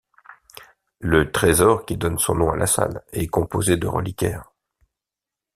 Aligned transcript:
Le 0.97 1.31
trésor, 1.31 1.85
qui 1.85 1.95
donne 1.95 2.17
son 2.17 2.33
nom 2.33 2.49
à 2.49 2.55
la 2.57 2.65
salle, 2.65 3.03
est 3.11 3.27
composé 3.27 3.77
de 3.77 3.85
reliquaires. 3.85 4.51